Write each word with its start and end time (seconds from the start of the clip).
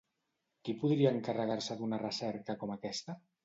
Qui 0.69 0.75
podria 0.83 1.11
encarregar-se 1.17 1.79
d'una 1.85 2.03
recerca 2.07 2.61
com 2.65 2.77
aquesta? 2.81 3.21